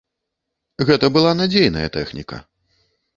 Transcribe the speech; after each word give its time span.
Гэта 0.87 1.09
была 1.17 1.33
надзейная 1.41 1.87
тэхніка. 1.99 2.41